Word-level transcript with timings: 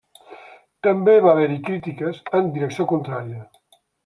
També 0.87 1.15
va 1.25 1.33
haver-hi 1.35 1.59
crítiques 1.69 2.23
en 2.41 2.51
direcció 2.57 2.89
contrària. 2.95 3.47